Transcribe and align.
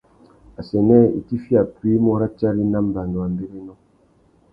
Assênē 0.59 0.97
itifiya 1.19 1.61
puï 1.73 1.91
i 1.95 2.01
mú 2.03 2.11
ratiari 2.21 2.63
nà 2.71 2.79
mbanu 2.87 3.17
râ 3.23 3.27
mbérénô. 3.33 3.73